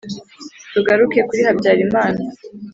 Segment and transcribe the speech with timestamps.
[0.73, 2.19] tugaruke kuri habyarimana.